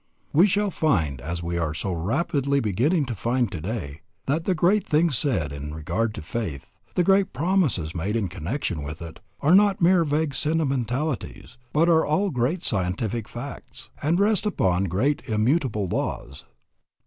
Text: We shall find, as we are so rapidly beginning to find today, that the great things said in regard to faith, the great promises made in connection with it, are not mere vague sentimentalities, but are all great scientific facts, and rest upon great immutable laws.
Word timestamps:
We 0.33 0.47
shall 0.47 0.71
find, 0.71 1.21
as 1.21 1.43
we 1.43 1.59
are 1.59 1.75
so 1.75 1.93
rapidly 1.93 2.59
beginning 2.59 3.05
to 3.05 3.13
find 3.13 3.51
today, 3.51 4.01
that 4.25 4.45
the 4.45 4.55
great 4.55 4.83
things 4.83 5.15
said 5.15 5.51
in 5.53 5.75
regard 5.75 6.15
to 6.15 6.23
faith, 6.23 6.65
the 6.95 7.03
great 7.03 7.33
promises 7.33 7.93
made 7.93 8.15
in 8.15 8.27
connection 8.27 8.81
with 8.81 8.99
it, 9.03 9.19
are 9.41 9.53
not 9.53 9.79
mere 9.79 10.03
vague 10.03 10.33
sentimentalities, 10.33 11.59
but 11.71 11.87
are 11.87 12.03
all 12.03 12.31
great 12.31 12.63
scientific 12.63 13.27
facts, 13.27 13.91
and 14.01 14.19
rest 14.19 14.47
upon 14.47 14.85
great 14.85 15.21
immutable 15.27 15.85
laws. 15.87 16.45